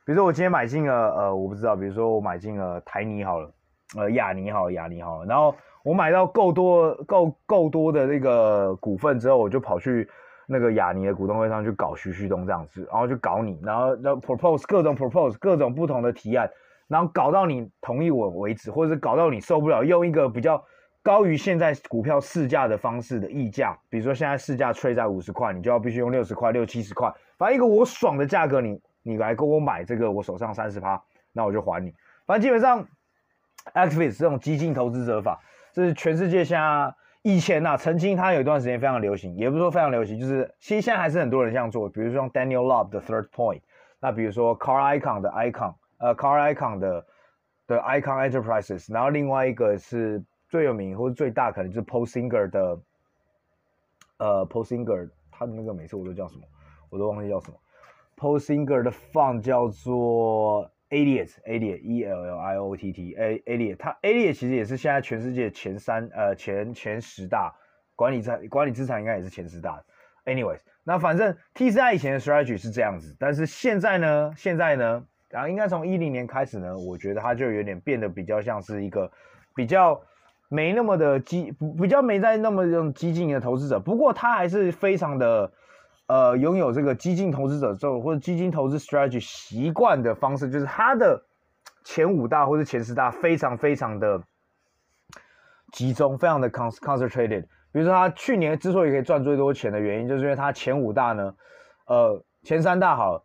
[0.04, 3.50] 比如说我今天买进了，呃，我不知道，比如说我买进了台泥好了，
[3.96, 10.08] 呃，亚泥好了，亚泥好了，然后我买到够多、够够多的那个股份之后，我就跑去。
[10.52, 16.48] 那个雅尼的股东会上去搞徐旭东这样子，然后就搞你，然后然后 propose 各种 propose 各种不同的提案，
[16.86, 20.62] 然后搞到你同意我为止，或者是搞到你受不了，用一个比较
[21.02, 31.92] 高于现在股票市价的方式的溢价，比如说现在市价 trade 在五十块，你就要必须用六十块、六七十块，反正一个我爽的价格，你你来跟我买这个我手上三十趴，那我就还你。
[32.26, 32.86] 反正基本上
[33.74, 35.40] ，activist 这种激进投资者法，
[35.72, 36.94] 这是全世界现在。
[37.22, 43.60] 以前呐曾经它有一段时间非常流行也不是说非常流行就是其实现在还是很多人这样做比如说 daniel Love 的 third point
[44.00, 47.06] 那比如说 car icon 的 icon 呃 car icon 的
[47.66, 52.80] 的 icon enterprises 然后另外一个是最有名或者最大可能就是 paul singer 的
[54.18, 56.42] 呃 paul singer 他的那个每次我都叫什么
[56.90, 57.56] 我都忘记叫什么。
[58.22, 67.50] Paul singer 的放叫做 Elliott，Elliott，E L L I O T T，Elliott，他 Elliott 其实也是现在全世界前三，呃，前前十大
[67.96, 69.82] 管理资管理资产应该也是前十大。
[70.26, 79.10] Anyways，那反正 TCI 以前的 strategy 是这样子，但是现在呢，现在呢，然后应该从一零年开始呢，我觉得它就有点变得比较像是一个
[79.54, 79.98] 比较
[80.50, 85.50] 没那么的激，比较没在那么这种激进的投资者，不过他还是非常的。
[86.12, 91.24] 呃，拥有这个基金投资者之后，或者基金投资 strategy 习惯的方式，就是他的
[91.84, 94.22] 前五大或者前十大非常非常的
[95.72, 97.46] 集中，非常的 concentrated。
[97.72, 101.34] 比如说，他去年之所以可以赚最多钱的原因，就是因为他前五大呢，
[101.86, 103.24] 呃，前三大好，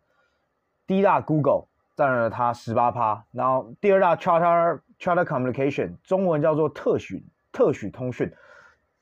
[0.86, 7.22] 第一大 Google 占了他十八趴，然后第二大 Charter Charter Communication，中文叫做特许
[7.52, 8.32] 特许通讯。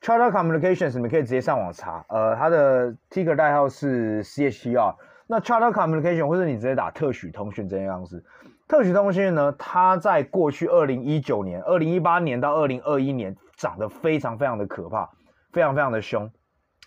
[0.01, 4.95] Charter Communications 你们可以直接上网查，呃，它的 Ticker 代号是 CHTR。
[5.27, 8.25] 那 Charter Communications，或者你直接打特许通讯这样子，
[8.69, 15.11] 特许通讯呢，它在过去二零一九年、二零一八年到二零二一年涨得非常非常的可怕，
[15.53, 16.31] 非常非常的凶。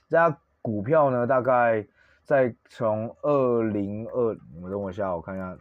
[0.08, 1.86] 这家股票呢，大概
[2.24, 5.58] 在从二零二，你们等我一下，我看一下，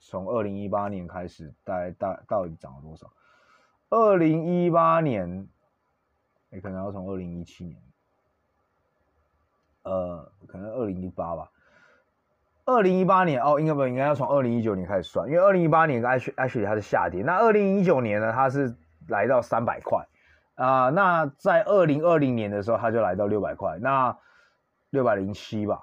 [0.00, 3.10] 从二零一八年开始，大概大到底涨了多少？
[3.90, 5.46] 二零一八年，
[6.50, 7.76] 你可能要从二零一七年，
[9.82, 11.50] 呃，可能二零一八吧。
[12.64, 18.76] 二零一八年哦，应该不应该要从二零一九年开始算，因为二零一八年 actually 它是下跌，那二零一九年呢，它是
[19.08, 20.06] 来到三百块
[20.54, 24.14] 啊，那在二零二零年的时候，它就来到六百块，那
[24.90, 25.80] 六百零七吧，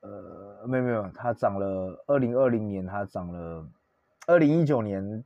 [0.00, 3.66] 呃，没有没有，它涨了，二零二零年它涨了，
[4.26, 5.22] 二零一九年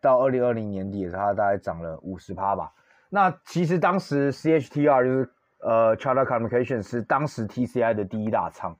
[0.00, 2.72] 到二零二零年底的时候，它大概涨了五十趴吧，
[3.14, 8.74] 那其实当时 CHTR 就是呃 Charter Communication 是当时 TCI 的第一大仓，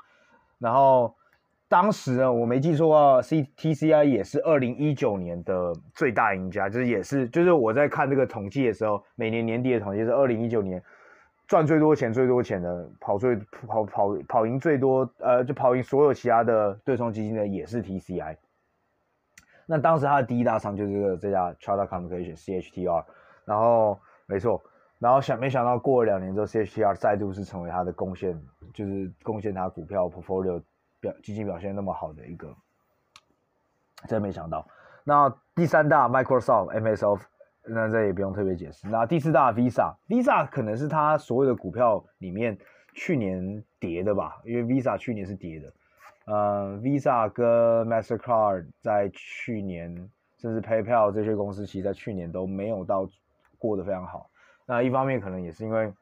[0.59, 1.15] 然后。
[1.69, 10.83] 当时呢，我没记错啊，C T C I 也是二零一九年的最大赢家，就是也是就是我在看这个统计的时候，每年年底的统计是二零一九年
[11.47, 18.37] 赚最多钱、最多钱的跑最跑跑跑赢最多，呃，就跑赢所有其他的对冲基金的也是 T C I。
[19.65, 23.03] 那当时他的第一大仓就是这家 Charter Communication C H T R，
[23.47, 24.63] 然后没错，
[24.99, 28.41] 然后想没想到过了两年之后，C H T R 再度是成为他的贡献，
[28.73, 30.63] 就是贡献他股票 portfolio。
[31.01, 32.55] 表基金表现那么好的一个，
[34.07, 34.65] 真没想到。
[35.03, 37.21] 那第三大 Microsoft MSO，
[37.65, 38.87] 那这也不用特别解释。
[38.87, 42.57] 那第四大 Visa，Visa 可能是它所有的股票里面
[42.95, 45.73] 去年跌的吧，因为 Visa 去年是跌的。
[46.27, 47.49] 呃，Visa 跟
[47.89, 50.09] Mastercard 在去年，
[50.39, 53.09] 甚至 PayPal 这些公司，其实在去年都没有到
[53.63, 54.29] 过得非常好。
[54.67, 55.93] 那一方面可能也是因为，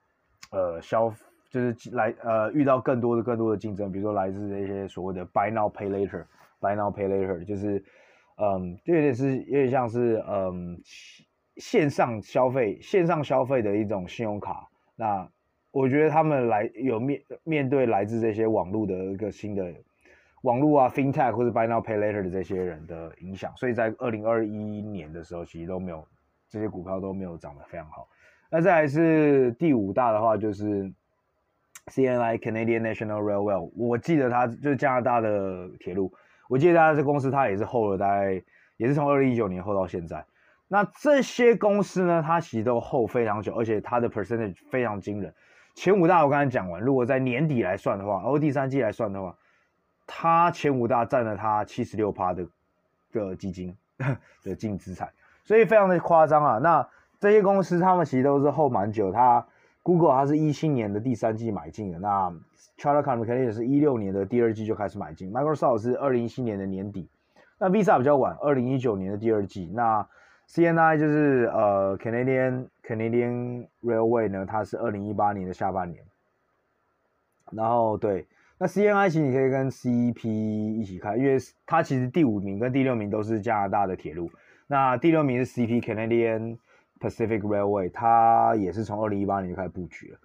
[0.53, 1.13] 呃，消。
[1.53, 7.85] 就是来呃遇到更多的更多的竞争，比如说来自那些所谓的 buy now pay later，buy now pay later，就是
[8.37, 10.81] 嗯，就有点是有点像是嗯
[11.57, 14.69] 线上消费线上消费的一种信用卡。
[14.95, 15.29] 那
[15.73, 19.75] 我觉得他们来有面面对来自这些网络的一个新的
[20.43, 26.07] 网络啊 fintech 或者 buy now pay later 的这些人的影响，所以在二零二一年的时候，其实都没有
[26.51, 28.07] 这些股票都没有涨得非常好。
[28.51, 30.93] 那再来是第五大的话，就是。
[31.87, 36.13] CNI Canadian National Railway，我记得它就是加拿大的铁路。
[36.49, 38.41] 我记得它这公司，它也是后了大概，
[38.77, 40.25] 也是从二零一九年后到现在。
[40.69, 45.35] 那这些公司呢，它其实都后非常久，而且它的 percentage 非常惊人。
[45.75, 49.37] 前五大我刚才讲完，如果在年底来算的话，然后第三季来算的话，
[50.07, 52.47] 它前五大占了它七十六趴的
[53.11, 53.77] 的基金
[54.45, 55.11] 的净资产，
[55.45, 56.59] 所以非常的夸张啊。
[56.59, 59.47] 那这些公司他们其实都是后蛮久，它。
[59.83, 62.31] Google 它是一七年的第三季买进的，那
[62.77, 67.09] Charter Communications 也是一六年的第二季就开始买进，Microsoft 是二零一七年的年底，
[67.59, 70.07] 那 Visa 比较晚，二零一九年的第二季，那
[70.51, 76.05] CNI 就是呃 Canadian Canadian Railway 呢，它是二零一八年的下半年，
[77.51, 78.27] 然后对，
[78.59, 84.31] 那 CNI 其实你可以跟 CP 一起看，因为它其实第五名跟第六名都是加拿大的铁路，
[84.71, 86.57] 那第六名是 CP Canadian。
[87.01, 90.19] Pacific Railway，它也是从二零一八年就开始布局了，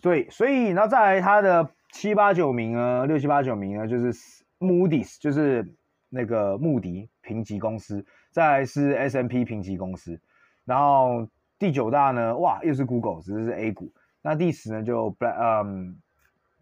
[0.00, 4.12] 所以，所以，然后再来它的七八九名呢，六七八九名呢，就是
[4.60, 5.74] Moody's，就是
[6.08, 9.44] 那个穆迪评级公司，再来是 S.M.P.
[9.44, 10.20] 评级公司，
[10.64, 11.26] 然后
[11.58, 15.96] 第九大呢，哇，又是 Google，只是是 A 股，那第十呢就 Black，嗯，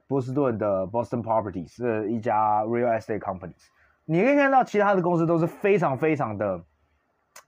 [0.06, 3.66] 波士顿的 Boston Properties 是一家 Real Estate Companies，
[4.06, 6.64] 你可以看到其他的公司都是非常非常的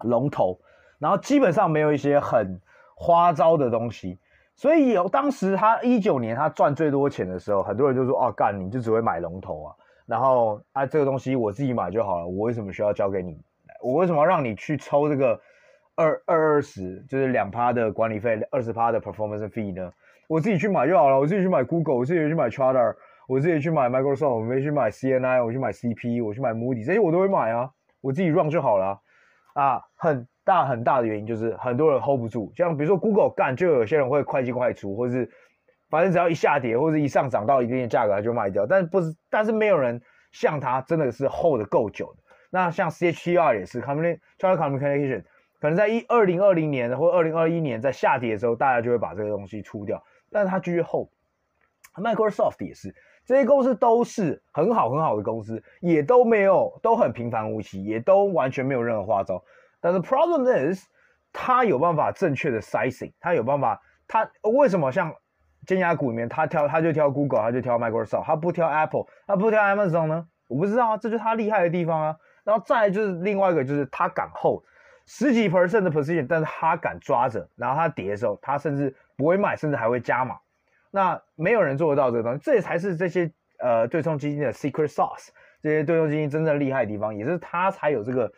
[0.03, 0.59] 龙头。
[0.99, 2.61] 然后基本上没有一些很
[2.95, 4.19] 花招的东西，
[4.55, 13.41] 所以有当时他一九年他赚最多钱的时候，很多人就说：“哦，干你就只会买龙头啊，然后啊这个东西我自己买就好了，我为什么需要交给你？
[13.83, 15.41] 我为什么要让你去抽这个
[15.95, 19.91] 二二二十，就是两趴的管理费，二十趴的 performance fee 呢？
[20.29, 22.95] 我自己去买就好了，我自己去买 Google，我自己去买 Charter，
[23.27, 27.71] 我自己去买 Microsoft，我没去买 CNI，我去买 CP，我去买 Moody，这些我都会买啊，
[28.03, 29.01] 我自己 run 就好了，
[29.55, 30.27] 啊很。
[30.43, 35.31] 大很大的原因就是很多人 hold 不住，像比如说 Google 干，就有些人会快进快出，或者是
[35.89, 38.67] 反正只要一下跌或者一上涨到一定的价格，他就卖掉。
[38.67, 40.01] 但是不是，但是没有人
[40.33, 42.23] 像他真的是 hold 得够久的。
[42.51, 45.23] 那像 CHTR 也是，Charter Communication
[45.61, 51.11] 可能在一二零二零年或二零二一年在下跌的时候，大家就会把这个东西出掉，但是他继续 hold。
[51.95, 52.93] Microsoft 也是，
[53.31, 59.41] 这些公司都是很好很好的公司，也都没有都很平凡无奇，也都完全没有任何花招。
[59.81, 60.85] 但是 problem is，
[61.33, 65.15] 他有办法正确的 sizing，他有办法，他为什么像
[65.65, 70.27] 尖牙股里面，他挑他就挑 Google，他就挑 Microsoft，他不挑 Apple，他不挑 Amazon 呢？
[70.49, 72.17] 我不知道啊，这就是他厉害的地方啊。
[72.43, 74.65] 然后再来就是另外一个就是他敢 hold
[75.07, 80.37] 十几 percent 的 position，但是他敢抓着，然后他跌的时候，他甚至不会卖，甚至还会加码。
[80.91, 85.29] 那没有人做得到这个东西，这也才是这些呃对冲基金的 secret sauce，
[85.63, 88.33] 这些对冲基金真正厉害的地方，也是他才有这个，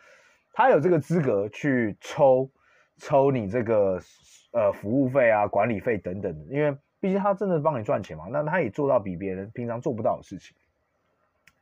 [0.53, 2.49] 他有这个资格去抽
[2.97, 3.99] 抽你这个
[4.53, 10.55] 呃服务费啊、管理费等等的，因为毕竟他真的帮你赚钱嘛，那他也做到比别人平常做不到的事情。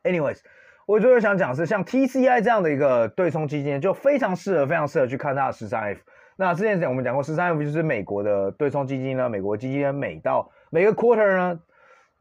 [0.02, 0.40] Anyways。
[0.84, 6.00] 我最后想讲是，像 TCI 这样的一个对冲基金，就非常适合，非常适合去看它的十三 F。
[6.36, 9.28] 那之前讲我们讲过，十三 F 就是美国的对冲基金呢。
[9.28, 11.60] 美国基金每到每个 quarter 呢，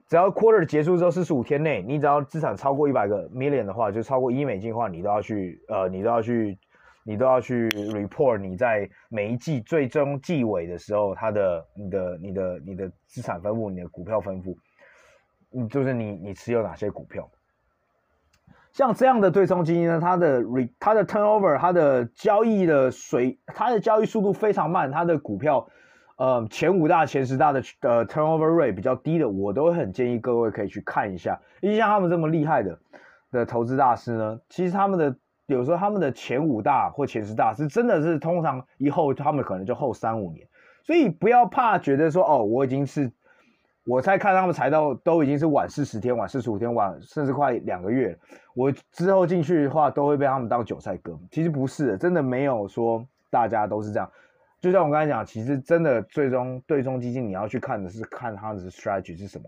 [0.08, 6.58] 只要 quarter 结束之后四十五天内，你只要资产超过一百个 million 的话，就超过一亿美金的话，你都要去呃，你都要去，
[7.04, 14.58] 你都要去 report 你在每一季最终季尾的时候，它的你的你的你的资产分布，你的股票分布，
[15.54, 17.30] 嗯，就是你你持有哪些股票。
[18.74, 25.68] 像这样的对冲基金呢，它的 re 它的 turnover，它的交易的水，它的交易速度非常慢，它的股票，
[26.18, 31.40] 呃，前五大、前十大的呃 turnover rate 比较低的，我都很建议各位可以去看一下。
[31.60, 32.80] 因为像他们这么厉害的
[33.32, 35.16] 的投资大师呢，其实他们的
[35.48, 40.48] 有时候他们的前五大或前十大是真的是通常一后他们可能就后三五年，
[40.84, 43.12] 所以不要怕觉得说哦，我已经是。
[43.84, 48.16] 我才看他们财到都已经是晚四十天、晚四十五天、晚甚至快两个月。
[48.54, 51.18] 我之后进去的话，都会被他们当韭菜割。
[51.32, 54.08] 其实不是的，真的没有说大家都是这样。
[54.60, 59.46] 就像我刚才讲，其实真的最终对冲基金你要去看的是看它的 strategy 是什么。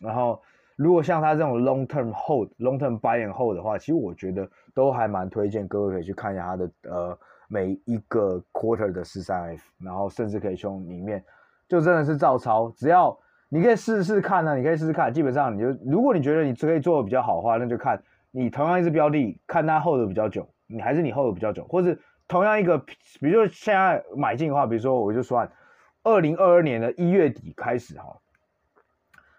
[0.00, 0.40] 然后，
[0.76, 11.22] 如果像他这种 long term hold、long term buy and hold 的话，其实我觉得都还蛮推荐各位可以去看一下他的呃每一个 quarter 的十三 F，然后甚至可以从里面
[11.68, 13.14] 就真的是照抄，只要。
[13.50, 15.10] 你可以试试看呢、啊，你可以试试看。
[15.10, 25.50] 基本上，你就如果你觉得你可以做的比较好的话，那就看你同样一支标的，看它 hold 的比较久，你还是你 hold 的比较久，或是同样一个，比如说现在买进的话，比如说我就算
[26.02, 28.18] 二零二二年的一月底开始哈，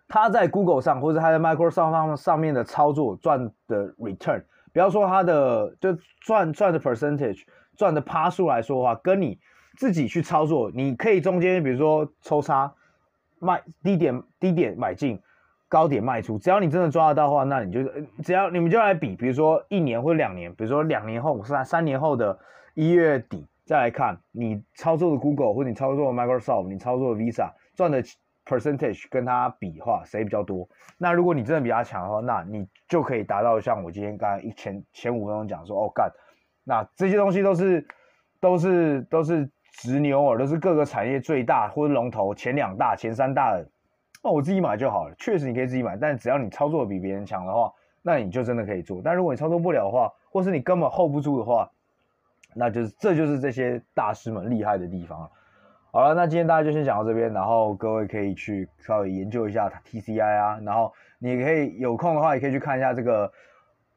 [0.08, 4.42] 他在 Google 上或者他在 Microsoft 上上面的操作赚的 return，
[4.74, 7.44] 不要说他的就赚赚的 percentage
[7.78, 9.40] 赚的趴数来说的话，跟你
[9.78, 12.74] 自己去操作，你可以中间比如说抽差。
[13.40, 15.20] 卖低点低点买进，
[15.68, 16.38] 高点卖出。
[16.38, 17.84] 只要你真的抓得到的话，那你就
[18.24, 22.38] 只要你们就来比，比如说一年或两年，比如说两年后三三年后的
[22.74, 28.04] 一月底再来看，你操作的 Google 或者你操作的 Microsoft，你操作的 Visa 赚的
[28.46, 30.68] percentage 跟它比的话，谁比较多？
[30.98, 36.12] 那如果你真的比较强的话，那你就可以达到像我今天刚才一前前五分钟讲说，哦干，
[36.64, 37.88] 那这些东西都是
[38.40, 39.50] 都是都是。
[39.72, 43.66] 直牛耳都是各个产业最大或者龙头前两大、前三大的，
[44.24, 45.16] 那我自己买就好了。
[45.18, 49.02] 确实你可以自己买，但只要你操作比别人强的话，那你就真的可以做。
[49.04, 51.70] 但如果你操作不了的话，或是你根本 hold 不住的话，
[52.54, 55.30] 那就是这就是这些大师们厉害的地方了。
[55.92, 63.32] 好了，那今天大家就先讲到这边，然后各位可以去稍微研究一下 TCI 啊，然后你可以有空的话也可以去看一下这个。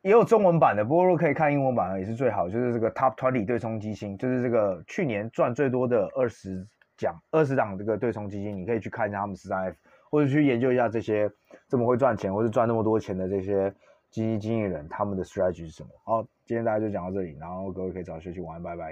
[0.03, 2.49] 也有中文版的，不过如果可以看英文版的也是最好。
[2.49, 9.77] 就是这个 Top Twenty 对冲基金，就是这个去年赚最多的二十奖、二十档这个对冲基金，你可以去看一下他们十三 F，
[10.11, 11.31] 或者去研究一下这些
[11.69, 13.73] 这么会赚钱或者赚那么多钱的这些
[14.11, 15.89] 基金经理人，他们的 strategy 是什么。
[16.05, 18.91] 好，今天大家就讲到这里，然后各位可以早点休息，晚安，拜拜。